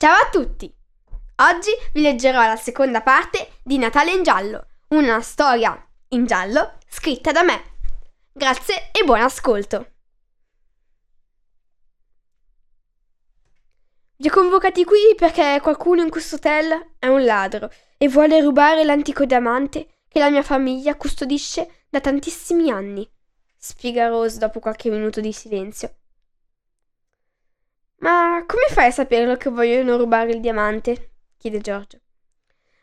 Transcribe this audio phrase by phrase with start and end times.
[0.00, 0.72] Ciao a tutti!
[1.38, 5.76] Oggi vi leggerò la seconda parte di Natale in giallo, una storia
[6.10, 7.60] in giallo scritta da me.
[8.32, 9.90] Grazie e buon ascolto!
[14.18, 18.84] Vi ho convocati qui perché qualcuno in questo hotel è un ladro e vuole rubare
[18.84, 23.04] l'antico diamante che la mia famiglia custodisce da tantissimi anni,
[23.56, 25.92] spiega Rose dopo qualche minuto di silenzio.
[27.98, 31.10] Ma come fai a saperlo che vogliono rubare il diamante?
[31.36, 31.98] chiede Giorgio.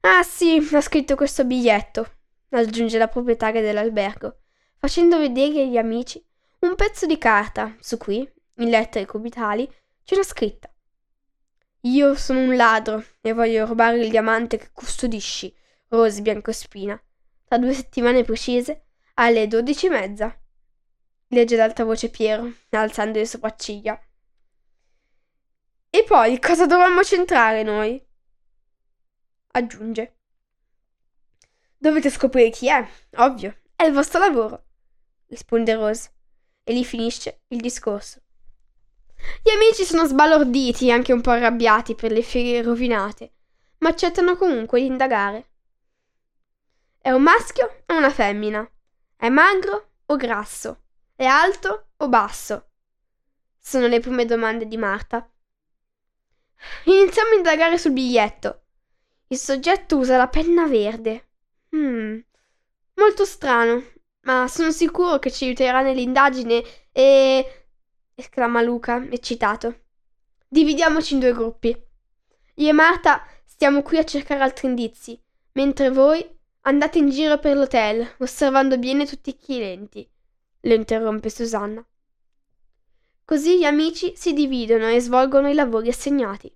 [0.00, 2.10] Ah sì, ha scritto questo biglietto,
[2.50, 4.38] aggiunge la proprietaria dell'albergo,
[4.76, 6.24] facendo vedere agli amici
[6.60, 9.70] un pezzo di carta su cui, in lettere cubitali,
[10.10, 10.70] una scritta.
[11.82, 15.54] Io sono un ladro e voglio rubare il diamante che custodisci,
[15.88, 17.00] Rose Biancospina,
[17.44, 20.36] tra due settimane precise, alle dodici e mezza.
[21.28, 23.98] Legge ad alta voce Piero, alzando le sopracciglia.
[25.94, 28.02] E poi cosa dovremmo centrare noi?
[29.48, 30.16] Aggiunge.
[31.76, 34.64] Dovete scoprire chi è, ovvio, è il vostro lavoro,
[35.26, 36.10] risponde Rose.
[36.64, 38.22] E lì finisce il discorso.
[39.42, 43.32] Gli amici sono sbalorditi e anche un po' arrabbiati per le ferie rovinate,
[43.78, 45.50] ma accettano comunque di indagare.
[46.96, 48.66] È un maschio o una femmina?
[49.14, 50.84] È magro o grasso?
[51.14, 52.68] È alto o basso?
[53.58, 55.28] Sono le prime domande di Marta.
[56.84, 58.62] Iniziamo a indagare sul biglietto.
[59.28, 61.28] Il soggetto usa la penna verde.
[61.74, 62.18] Hmm,
[62.94, 63.82] molto strano,
[64.22, 66.62] ma sono sicuro che ci aiuterà nell'indagine
[66.92, 67.66] e...
[68.14, 69.84] esclama Luca, eccitato.
[70.48, 71.68] Dividiamoci in due gruppi.
[72.56, 75.18] Io e Marta stiamo qui a cercare altri indizi,
[75.52, 76.24] mentre voi
[76.62, 80.08] andate in giro per l'hotel, osservando bene tutti i clienti,
[80.60, 81.84] lo interrompe Susanna.
[83.32, 86.54] Così gli amici si dividono e svolgono i lavori assegnati.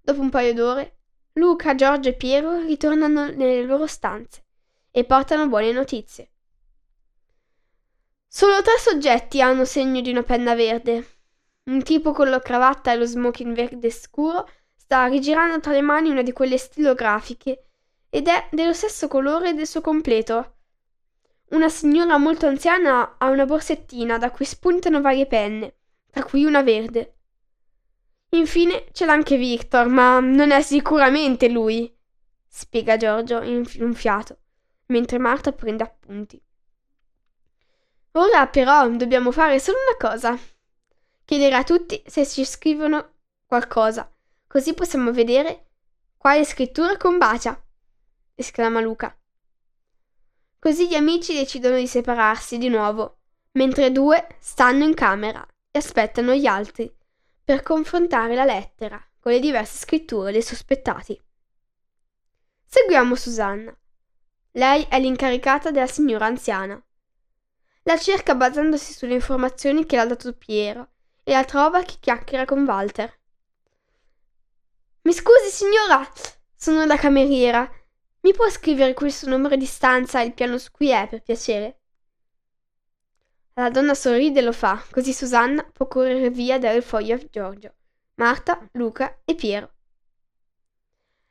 [0.00, 0.96] Dopo un paio d'ore,
[1.34, 4.42] Luca, Giorgio e Piero ritornano nelle loro stanze
[4.90, 6.32] e portano buone notizie.
[8.26, 11.06] Solo tre soggetti hanno segno di una penna verde.
[11.66, 14.44] Un tipo con la cravatta e lo smoking verde scuro
[14.74, 17.66] sta rigirando tra le mani una di quelle stilografiche
[18.10, 20.56] ed è dello stesso colore del suo completo.
[21.50, 25.76] Una signora molto anziana ha una borsettina da cui spuntano varie penne,
[26.10, 27.14] tra cui una verde.
[28.30, 31.90] Infine c'è anche Victor, ma non è sicuramente lui,
[32.46, 34.38] spiega Giorgio in un fiato,
[34.86, 36.42] mentre Marta prende appunti.
[38.12, 40.38] Ora però dobbiamo fare solo una cosa.
[41.24, 43.12] Chiedere a tutti se ci scrivono
[43.46, 44.10] qualcosa,
[44.46, 45.68] così possiamo vedere
[46.18, 47.58] quale scrittura combacia,
[48.34, 49.16] esclama Luca.
[50.58, 53.18] Così gli amici decidono di separarsi di nuovo,
[53.52, 56.92] mentre due stanno in camera e aspettano gli altri
[57.44, 61.20] per confrontare la lettera con le diverse scritture dei sospettati.
[62.64, 63.74] Seguiamo Susanna.
[64.52, 66.82] Lei è l'incaricata della signora anziana.
[67.84, 70.88] La cerca basandosi sulle informazioni che le ha dato Piero
[71.22, 73.16] e la trova che chiacchiera con Walter.
[75.02, 76.06] Mi scusi, signora,
[76.54, 77.70] sono la cameriera.
[78.28, 81.80] Mi può scrivere questo numero di stanza e il piano su cui è, per piacere?
[83.54, 87.74] La donna sorride e lo fa, così Susanna può correre via il foglio a Giorgio,
[88.16, 89.72] Marta, Luca e Piero.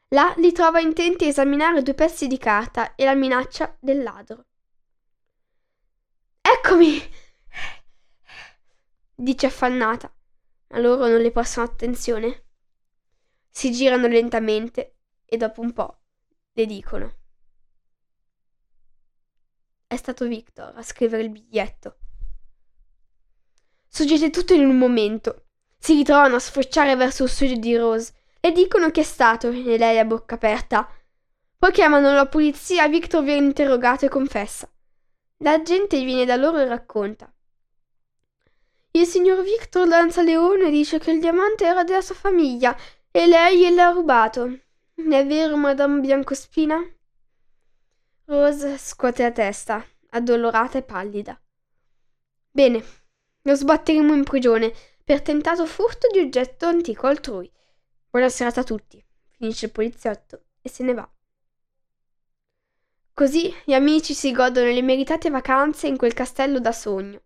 [0.08, 4.46] Là li trova intenti a esaminare due pezzi di carta e la minaccia del ladro.
[6.42, 7.00] Eccomi!
[9.14, 10.12] dice affannata,
[10.70, 12.46] ma loro non le possono attenzione.
[13.52, 14.96] Si girano lentamente
[15.26, 16.00] e dopo un po'
[16.57, 17.13] le dicono.
[19.86, 21.98] È stato Victor a scrivere il biglietto.
[23.88, 25.45] Succede tutto in un momento.
[25.77, 28.13] Si ritrovano a sfrecciare verso il studio di Rose.
[28.39, 30.88] e dicono che è stato, e lei a bocca aperta.
[31.57, 34.69] Poi chiamano la polizia, Victor viene interrogato e confessa.
[35.38, 37.31] La gente viene da loro e racconta.
[38.92, 42.75] Il signor Victor Lanzaleone dice che il diamante era della sua famiglia
[43.12, 44.60] e lei gliel'ha rubato.
[45.00, 46.84] È vero, Madame Biancospina?
[48.26, 51.40] Rose scuote la testa, addolorata e pallida.
[52.50, 52.84] Bene,
[53.44, 54.74] lo sbatteremo in prigione
[55.04, 57.50] per tentato furto di oggetto antico altrui.
[58.10, 61.10] Buona serata a tutti, finisce il poliziotto e se ne va.
[63.14, 67.22] Così gli amici si godono le meritate vacanze in quel castello da sogno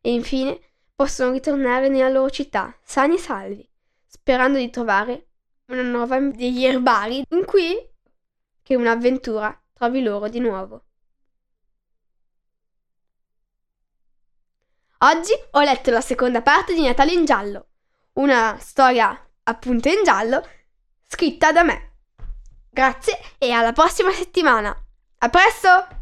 [0.00, 0.58] e infine
[0.94, 3.70] possono ritornare nella loro città, sani e salvi,
[4.06, 5.29] sperando di trovare
[5.70, 7.76] una nuova degli erbari in cui
[8.62, 10.84] che un'avventura trovi loro di nuovo.
[15.02, 17.68] Oggi ho letto la seconda parte di Natale in giallo,
[18.14, 20.46] una storia appunto in giallo
[21.06, 21.88] scritta da me.
[22.68, 24.76] Grazie e alla prossima settimana.
[25.18, 25.98] A presto!